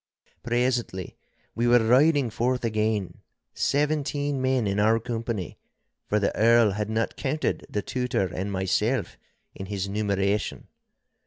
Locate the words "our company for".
4.79-6.17